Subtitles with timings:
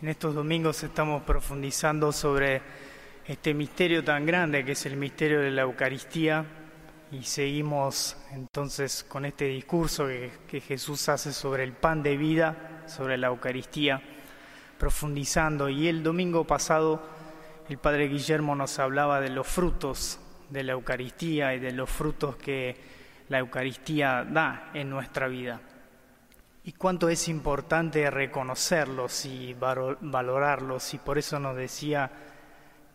[0.00, 2.62] En estos domingos estamos profundizando sobre
[3.26, 6.44] este misterio tan grande que es el misterio de la Eucaristía
[7.10, 13.18] y seguimos entonces con este discurso que, Jesús hace sobre el pan de vida, sobre
[13.18, 14.00] la Eucaristía,
[14.78, 15.68] profundizando.
[15.68, 17.02] Y el domingo pasado
[17.68, 22.36] el Padre Guillermo nos hablaba de los frutos de la Eucaristía y de los frutos
[22.36, 22.76] que
[23.28, 25.60] la Eucaristía da en nuestra vida
[26.68, 30.92] y cuánto es importante reconocerlos y valorarlos.
[30.92, 32.10] Y por eso nos decía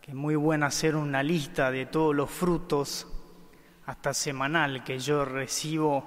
[0.00, 3.04] que es muy bueno hacer una lista de todos los frutos,
[3.86, 6.06] hasta semanal, que yo recibo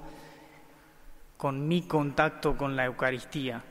[1.36, 3.62] con mi contacto con la Eucaristía.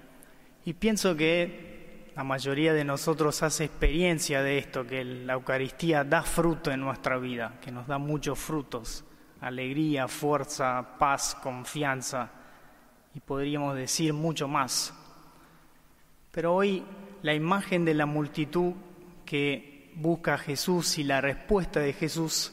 [0.67, 6.21] Y pienso que la mayoría de nosotros hace experiencia de esto, que la Eucaristía da
[6.21, 9.07] fruto en nuestra vida, que nos da muchos frutos,
[9.41, 12.36] alegría, fuerza, paz, confianza
[13.17, 14.93] y podríamos decir mucho más.
[16.31, 16.85] Pero hoy
[17.23, 18.75] la imagen de la multitud
[19.25, 22.53] que busca a Jesús y la respuesta de Jesús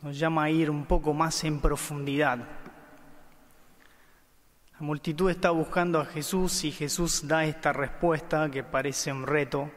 [0.00, 2.38] nos llama a ir un poco más en profundidad.
[4.74, 9.68] La multitud está buscando a Jesús y Jesús da esta respuesta que parece un reto,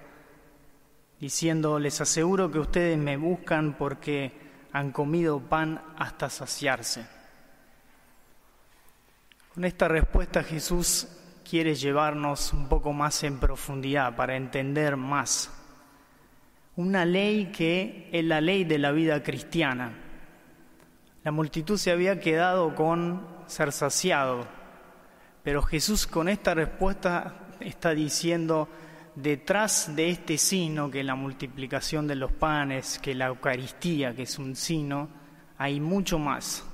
[1.19, 4.33] diciendo, les aseguro que ustedes me buscan porque
[4.71, 7.20] han comido pan hasta saciarse.
[9.53, 11.09] Con esta respuesta Jesús
[11.47, 15.51] quiere llevarnos un poco más en profundidad para entender más.
[16.77, 19.91] Una ley que es la ley de la vida cristiana.
[21.25, 24.47] La multitud se había quedado con ser saciado,
[25.43, 28.69] pero Jesús con esta respuesta está diciendo,
[29.15, 34.23] detrás de este sino, que es la multiplicación de los panes, que la Eucaristía, que
[34.23, 35.09] es un sino,
[35.57, 36.70] hay mucho más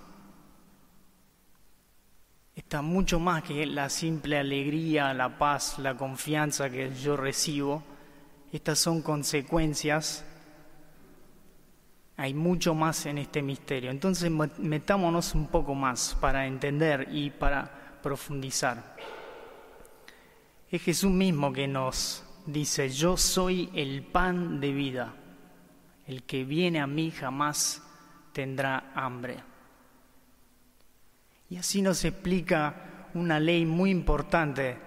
[2.67, 7.81] está mucho más que la simple alegría, la paz, la confianza que yo recibo.
[8.51, 10.25] Estas son consecuencias.
[12.17, 13.89] Hay mucho más en este misterio.
[13.89, 18.97] Entonces metámonos un poco más para entender y para profundizar.
[20.69, 25.13] Es Jesús mismo que nos dice, yo soy el pan de vida.
[26.05, 27.81] El que viene a mí jamás
[28.33, 29.37] tendrá hambre.
[31.49, 34.77] Y así nos explica una ley muy importante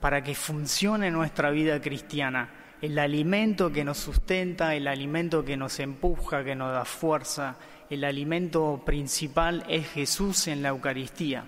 [0.00, 2.50] para que funcione nuestra vida cristiana.
[2.80, 7.56] El alimento que nos sustenta, el alimento que nos empuja, que nos da fuerza,
[7.90, 11.44] el alimento principal es Jesús en la Eucaristía.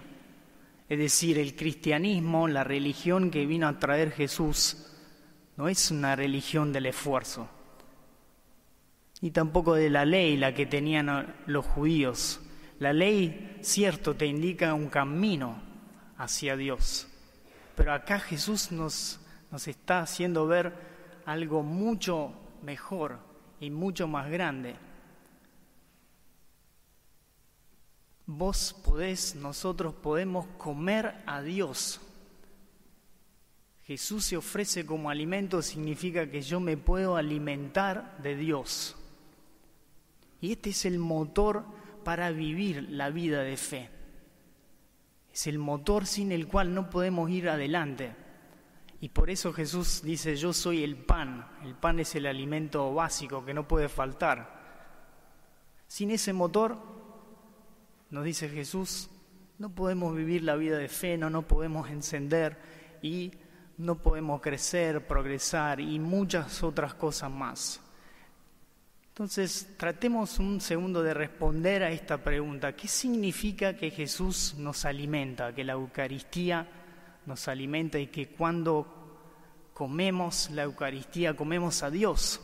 [0.89, 4.87] Es decir, el cristianismo, la religión que vino a traer Jesús,
[5.57, 7.49] no es una religión del esfuerzo,
[9.21, 12.41] ni tampoco de la ley, la que tenían los judíos,
[12.79, 15.61] la ley, cierto, te indica un camino
[16.17, 17.09] hacia Dios,
[17.75, 20.73] pero acá Jesús nos, nos está haciendo ver
[21.27, 23.19] algo mucho mejor
[23.61, 24.77] y mucho más grande.
[28.27, 32.01] Vos podés, nosotros podemos comer a Dios.
[33.85, 38.95] Jesús se ofrece como alimento significa que yo me puedo alimentar de Dios.
[40.43, 41.65] Y este es el motor
[42.05, 43.91] para vivir la vida de fe.
[45.33, 48.15] Es el motor sin el cual no podemos ir adelante.
[49.01, 51.47] Y por eso Jesús dice, yo soy el pan.
[51.63, 54.59] El pan es el alimento básico que no puede faltar.
[55.87, 56.77] Sin ese motor,
[58.11, 59.11] nos dice Jesús,
[59.59, 62.59] no podemos vivir la vida de fe, no nos podemos encender
[63.03, 63.33] y
[63.77, 67.81] no podemos crecer, progresar y muchas otras cosas más.
[69.19, 72.77] Entonces, tratemos un segundo de responder a esta pregunta.
[72.77, 76.69] ¿Qué significa que Jesús nos alimenta, que la Eucaristía
[77.27, 82.41] nos alimenta y que cuando comemos la Eucaristía comemos a Dios?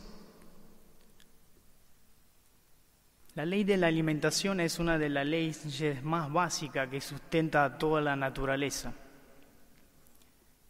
[3.35, 7.77] La ley de la alimentación es una de las leyes más básicas que sustenta a
[7.77, 8.93] toda la naturaleza.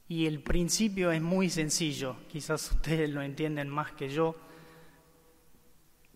[0.08, 4.36] Y el principio es muy sencillo, quizás ustedes lo entienden más que yo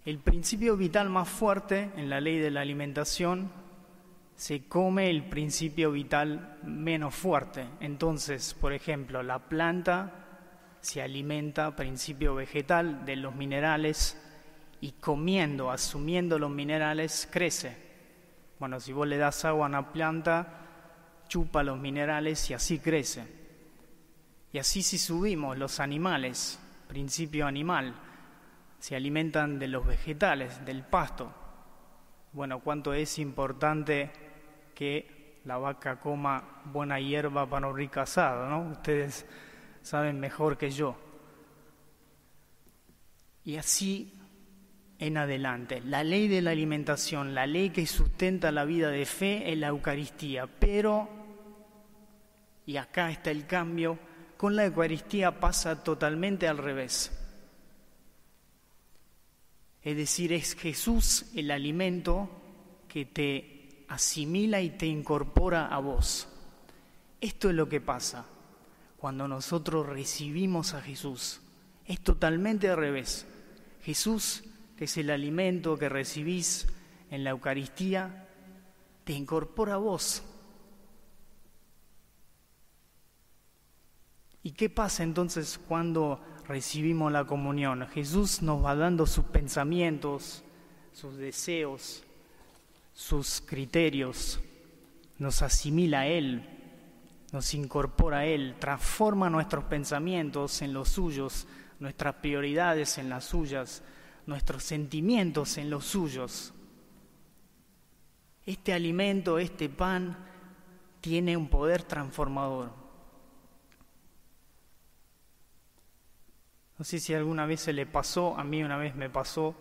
[0.10, 3.52] el principio vital más fuerte en la ley de la alimentación
[4.36, 7.68] se come el principio vital menos fuerte.
[7.80, 10.12] Entonces, por ejemplo, la planta
[10.82, 14.20] se alimenta, principio vegetal, de los minerales
[14.82, 17.78] y comiendo, asumiendo los minerales, crece.
[18.58, 20.66] Bueno, si vos le das agua a una planta,
[21.28, 23.28] chupa los minerales y así crece.
[24.54, 26.58] Y así si subimos los animales,
[26.88, 27.94] principio animal,
[28.80, 31.34] se alimentan de los vegetales, del pasto.
[32.32, 34.12] Bueno, cuánto es importante
[34.74, 38.72] que la vaca coma buena hierba para un asado, ¿no?
[38.72, 39.26] Ustedes
[39.82, 40.96] saben mejor que yo.
[43.44, 44.14] Y así
[45.00, 45.82] en adelante.
[45.82, 49.68] La ley de la alimentación, la ley que sustenta la vida de fe es la
[49.68, 50.48] Eucaristía.
[50.48, 51.10] Pero,
[52.66, 53.98] y acá está el cambio,
[54.38, 57.19] con la Eucaristía pasa totalmente al revés.
[59.84, 62.30] Es decir, es Jesús el alimento
[62.88, 66.28] que te asimila y te incorpora a vos.
[67.22, 68.26] Esto es lo que pasa
[68.98, 71.42] cuando nosotros recibimos a Jesús.
[71.86, 73.26] Es totalmente al revés.
[73.82, 74.44] Jesús,
[74.78, 76.68] que es el alimento que recibís
[77.10, 78.28] en la Eucaristía,
[79.04, 80.24] te incorpora a vos.
[84.50, 87.86] ¿Y qué pasa entonces cuando recibimos la comunión?
[87.90, 90.44] Jesús nos va dando sus pensamientos,
[90.92, 92.04] sus deseos,
[92.92, 94.40] sus criterios,
[95.20, 96.50] nos asimila a Él,
[97.32, 101.46] nos incorpora a Él, transforma nuestros pensamientos en los suyos,
[101.80, 103.84] nuestras prioridades en las suyas,
[104.26, 106.56] nuestros sentimientos en los suyos.
[108.48, 110.18] Este alimento, este pan,
[111.02, 112.89] tiene un poder transformador.
[116.80, 119.54] No sé si alguna vez se le pasó, a mí una vez me pasó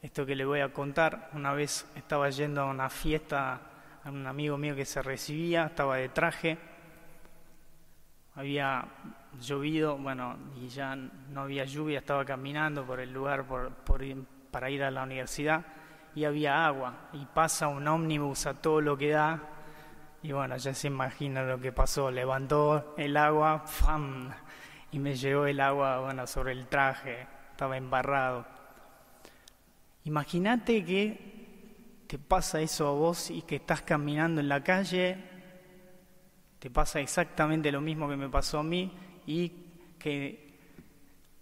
[0.00, 1.30] esto que le voy a contar.
[1.32, 3.60] Una vez estaba yendo a una fiesta
[4.04, 6.58] a un amigo mío que se recibía, estaba de traje
[8.36, 8.84] había
[9.40, 13.72] llovido, bueno, y ya no había lluvia, estaba caminando por el lugar por,
[14.50, 15.64] para ir a la universidad
[16.14, 19.40] y había agua y pasa un ómnibus a todo lo que da
[20.22, 24.30] y bueno, ya se imagina lo que pasó, levantó el agua, ¡fam!
[24.92, 28.46] Y me llegó el agua, sobre el traje, estaba embarrado.
[30.04, 35.36] Imagínate que te pasa eso a vos y que estás caminando en la calle
[36.58, 38.90] te pasa exactamente lo mismo que me pasó a mí
[39.26, 39.52] y
[39.98, 40.58] que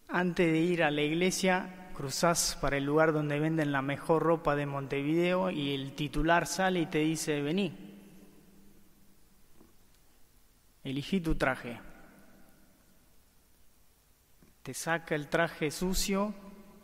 [0.08, 4.56] antes de ir a la iglesia cruzás para el lugar donde venden la mejor ropa
[4.56, 7.72] de Montevideo y el titular sale y te dice, vení,
[10.82, 11.78] elegí tu traje.
[14.64, 16.32] Te saca el traje sucio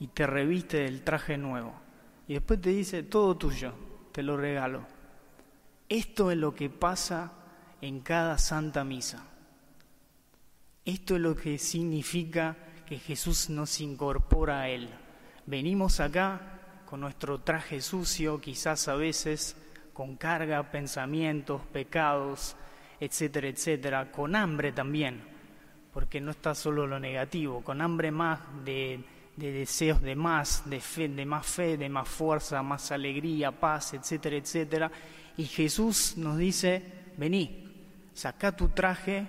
[0.00, 1.72] y te reviste del traje nuevo.
[2.28, 3.72] Y después te dice, todo tuyo,
[4.12, 4.84] te lo regalo.
[5.88, 7.32] Esto es lo que pasa
[7.80, 9.24] en cada santa misa.
[10.84, 12.54] Esto es lo que significa
[12.84, 14.90] que Jesús nos incorpora a Él.
[15.46, 19.56] Venimos acá con nuestro traje sucio, quizás a veces
[19.94, 22.56] con carga, pensamientos, pecados,
[23.00, 25.22] etcétera, etcétera, con hambre también,
[25.92, 29.02] porque no está solo lo negativo, con hambre más de,
[29.36, 33.94] de deseos de más, de fe, de más fe, de más fuerza, más alegría, paz,
[33.94, 34.90] etcétera, etcétera.
[35.36, 37.66] Y Jesús nos dice, vení,
[38.12, 39.26] saca tu traje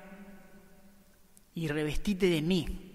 [1.56, 2.88] y revestite de mí.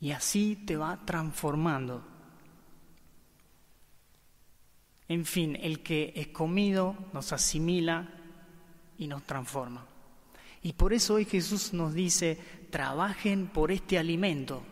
[0.00, 2.04] Y así te va transformando.
[5.08, 8.08] En fin, el que es comido nos asimila
[8.98, 9.86] y nos transforma.
[10.62, 12.38] Y por eso hoy Jesús nos dice,
[12.70, 14.62] trabajen por este alimento.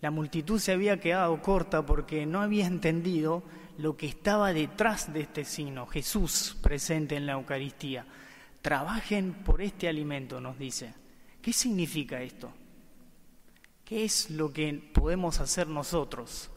[0.00, 3.42] La multitud se había quedado corta porque no había entendido
[3.78, 8.06] lo que estaba detrás de este signo, Jesús presente en la Eucaristía.
[8.62, 10.94] Trabajen por este alimento, nos dice.
[11.42, 12.52] ¿Qué significa esto?
[13.84, 16.50] ¿Qué es lo que podemos hacer nosotros?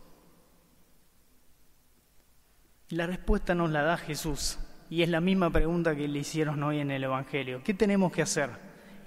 [2.90, 4.58] La respuesta nos la da Jesús
[4.90, 7.62] y es la misma pregunta que le hicieron hoy en el Evangelio.
[7.64, 8.50] ¿Qué tenemos que hacer?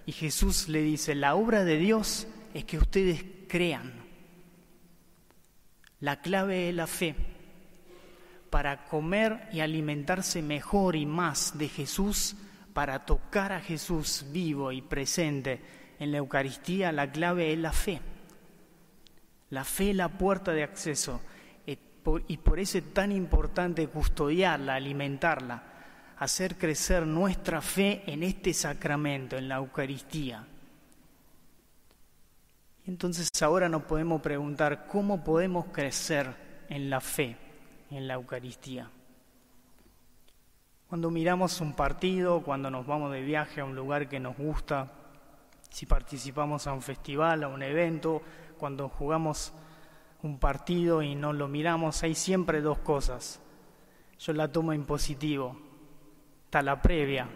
[0.07, 3.93] Y Jesús le dice, la obra de Dios es que ustedes crean.
[6.01, 7.15] La clave es la fe
[8.53, 12.37] para comer y alimentarse mejor y más de Jesús,
[12.75, 15.59] para tocar a Jesús vivo y presente
[15.99, 18.01] en la Eucaristía, la clave es la fe.
[19.49, 21.23] La fe es la puerta de acceso
[21.67, 21.79] eh,
[22.29, 25.72] y por eso es tan importante custodiarla, alimentarla,
[26.23, 30.47] hacer crecer nuestra fe en este sacramento, en la Eucaristía.
[32.87, 37.37] Entonces ahora nos podemos preguntar cómo podemos crecer en la fe
[37.91, 38.88] en la Eucaristía.
[40.88, 44.93] Cuando miramos un partido, cuando nos vamos de viaje a un lugar que nos gusta,
[45.71, 48.23] si participamos a un festival, a un evento,
[48.59, 49.52] cuando jugamos
[50.23, 53.41] un partido y no lo miramos, hay siempre dos cosas.
[54.21, 55.72] Yo la tomo en positivo.
[56.52, 57.26] Está la previa,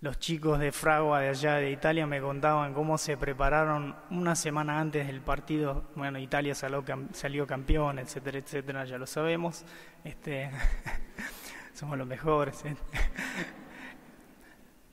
[0.00, 4.80] los chicos de Fragua de allá de Italia me contaban cómo se prepararon una semana
[4.80, 5.84] antes del partido.
[5.94, 9.66] Bueno, Italia salió, campeón, etcétera, etcétera, ya lo sabemos.
[10.04, 10.50] Este,
[11.74, 12.64] somos los mejores.
[12.64, 12.76] ¿eh?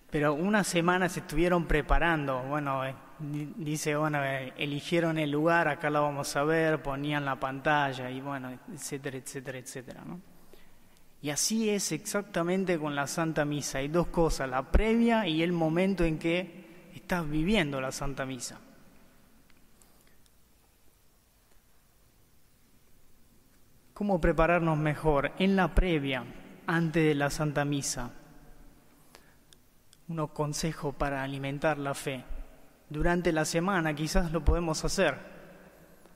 [0.10, 2.42] Pero una semana se estuvieron preparando.
[2.42, 7.40] Bueno, eh, dice, bueno, eh, eligieron el lugar, acá lo vamos a ver, ponían la
[7.40, 10.04] pantalla y bueno, etcétera, etcétera, etcétera.
[11.22, 13.78] Y así es exactamente con la Santa Misa.
[13.78, 18.60] Hay dos cosas, la previa y el momento en que estás viviendo la Santa Misa.
[23.94, 25.32] ¿Cómo prepararnos mejor?
[25.38, 26.24] En la previa,
[26.66, 28.10] antes de la Santa Misa.
[30.08, 32.24] Unos consejos para alimentar la fe.
[32.90, 35.20] Durante la semana quizás lo podemos hacer.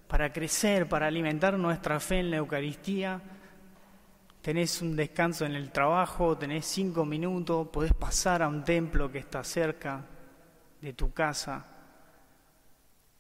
[0.08, 3.22] Para crecer, para alimentar nuestra fe en la Eucaristía,
[4.46, 9.18] tenés un descanso en el trabajo, tenés cinco minutos, podés pasar a un templo que
[9.18, 10.06] está cerca
[10.80, 11.66] de tu casa,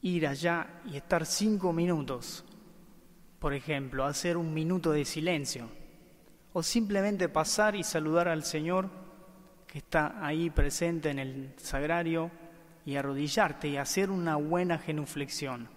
[0.04, 2.46] ir allá y estar cinco minutos
[3.40, 5.68] por ejemplo, hacer un minuto de silencio
[6.54, 8.90] o simplemente pasar y saludar al Señor
[9.68, 12.30] que está ahí presente en el sagrario
[12.86, 15.68] y arrodillarte y hacer una buena genuflexión.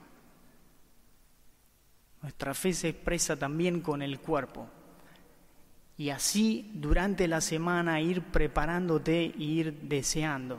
[2.23, 4.69] Nuestra fe se expresa también con el cuerpo.
[5.99, 10.57] Y así durante la semana ir preparándote e ir deseando.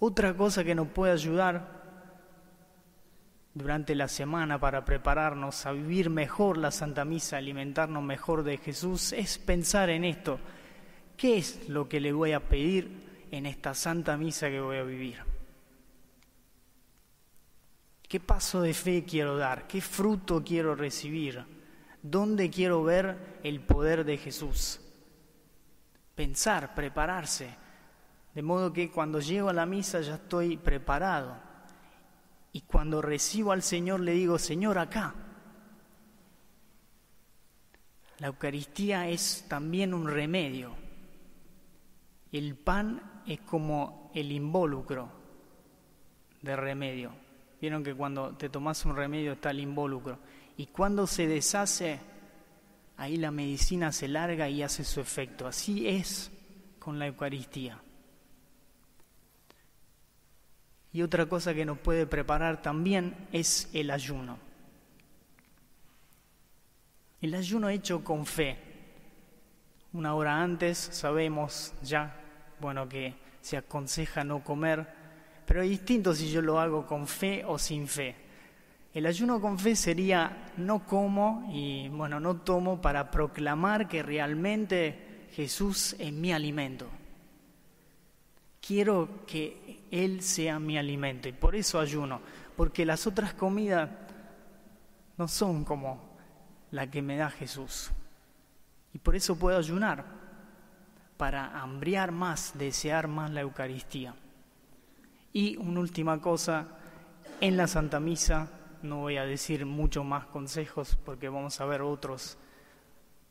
[0.00, 1.76] Otra cosa que nos puede ayudar
[3.52, 9.12] durante la semana para prepararnos a vivir mejor la Santa Misa, alimentarnos mejor de Jesús,
[9.12, 10.40] es pensar en esto.
[11.18, 14.82] ¿Qué es lo que le voy a pedir en esta Santa Misa que voy a
[14.82, 15.18] vivir?
[18.08, 19.66] ¿Qué paso de fe quiero dar?
[19.66, 21.55] ¿Qué fruto quiero recibir?
[22.10, 24.80] ¿Dónde quiero ver el poder de Jesús?
[26.14, 27.48] Pensar, prepararse,
[28.32, 31.36] de modo que cuando llego a la misa ya estoy preparado
[32.52, 35.14] y cuando recibo al Señor le digo, Señor, acá.
[38.18, 40.74] La Eucaristía es también un remedio.
[42.30, 45.10] El pan es como el involucro
[46.40, 47.10] de remedio.
[47.60, 50.18] Vieron que cuando te tomas un remedio está el involucro.
[50.56, 52.00] Y cuando se deshace,
[52.96, 55.46] ahí la medicina se larga y hace su efecto.
[55.46, 56.30] Así es
[56.78, 57.80] con la Eucaristía.
[60.92, 64.38] Y otra cosa que nos puede preparar también es el ayuno.
[67.20, 68.56] El ayuno hecho con fe.
[69.92, 72.18] Una hora antes sabemos ya,
[72.60, 74.86] bueno, que se aconseja no comer,
[75.46, 78.25] pero es distinto si yo lo hago con fe o sin fe.
[78.96, 85.28] El ayuno con fe sería no como y bueno, no tomo para proclamar que realmente
[85.32, 86.86] Jesús es mi alimento.
[88.58, 92.22] Quiero que Él sea mi alimento y por eso ayuno,
[92.56, 93.90] porque las otras comidas
[95.18, 96.16] no son como
[96.70, 97.90] la que me da Jesús.
[98.94, 100.06] Y por eso puedo ayunar,
[101.18, 104.14] para hambriar más, desear más la Eucaristía.
[105.34, 106.68] Y una última cosa,
[107.42, 108.48] en la Santa Misa,
[108.82, 112.38] no voy a decir mucho más consejos porque vamos a ver otros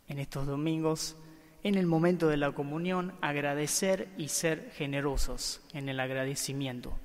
[0.08, 1.18] en estos domingos,
[1.64, 6.98] en el momento de la comunión agradecer y ser generosos en el agradecimiento.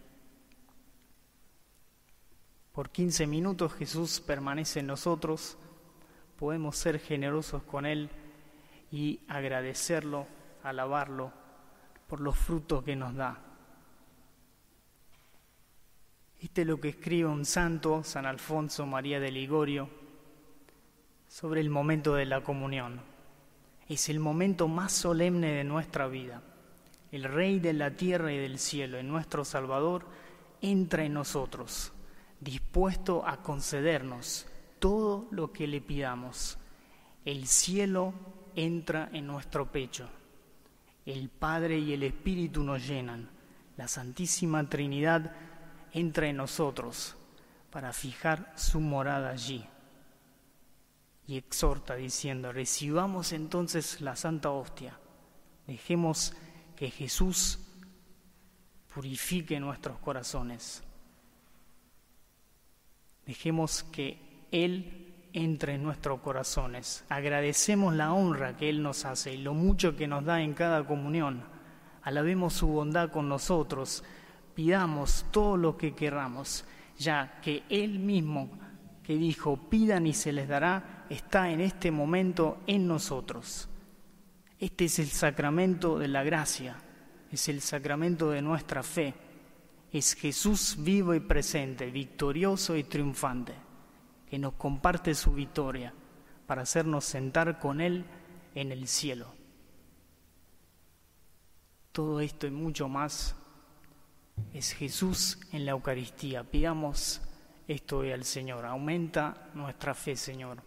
[2.72, 5.58] Por 15 minutos Jesús permanece en nosotros,
[6.38, 8.10] podemos ser generosos con Él
[8.90, 10.26] y agradecerlo,
[10.62, 11.32] alabarlo
[12.06, 13.49] por los frutos que nos da.
[16.40, 19.88] Este es lo que escribe un santo, San Alfonso María de Ligorio,
[21.28, 23.10] sobre el momento de la comunión
[23.94, 26.42] es el momento más solemne de nuestra vida.
[27.10, 30.06] El Rey de la tierra y del cielo, en nuestro Salvador,
[30.60, 31.92] entra en nosotros,
[32.40, 34.46] dispuesto a concedernos
[34.78, 36.56] todo lo que le pidamos.
[37.24, 38.14] El cielo
[38.54, 40.08] entra en nuestro pecho.
[41.04, 43.28] El Padre y el Espíritu nos llenan.
[43.76, 45.34] La Santísima Trinidad
[45.92, 47.16] entra en nosotros
[47.70, 49.64] para fijar su morada allí.
[51.26, 54.98] Y exhorta diciendo, recibamos entonces la Santa Hostia,
[55.66, 56.34] dejemos
[56.74, 57.60] que Jesús
[58.92, 60.82] purifique nuestros corazones,
[63.24, 69.38] dejemos que Él entre en nuestros corazones, agradecemos la honra que Él nos hace y
[69.38, 71.44] lo mucho que nos da en cada comunión,
[72.02, 74.02] alabemos su bondad con nosotros,
[74.60, 76.66] pidamos todo lo que querramos,
[76.98, 78.50] ya que Él mismo
[79.02, 83.70] que dijo, pidan y se les dará, está en este momento en nosotros.
[84.58, 86.76] Este es el sacramento de la gracia,
[87.32, 89.14] es el sacramento de nuestra fe,
[89.90, 93.54] es Jesús vivo y presente, victorioso y triunfante,
[94.28, 95.94] que nos comparte su victoria
[96.46, 98.04] para hacernos sentar con Él
[98.54, 99.32] en el cielo.
[101.92, 103.39] Todo esto y mucho más
[104.52, 106.42] es Jesús en la Eucaristía.
[106.42, 107.22] Pidamos
[107.68, 108.66] esto al Señor.
[108.66, 110.58] Aumenta nuestra fe, Señor,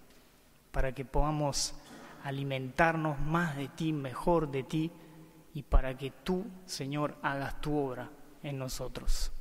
[0.71, 1.75] para que podamos
[2.23, 4.91] alimentarnos más de ti, mejor de ti,
[5.53, 8.09] y para que tú, Señor, hagas tu obra
[8.41, 9.33] en nosotros.